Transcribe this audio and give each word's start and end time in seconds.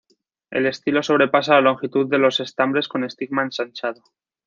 El 0.49 0.65
estilo 0.65 1.03
sobrepasa 1.03 1.53
la 1.53 1.61
longitud 1.61 2.09
de 2.09 2.17
los 2.17 2.39
estambres 2.39 2.87
con 2.87 3.03
estigma 3.03 3.43
ensanchado. 3.43 4.01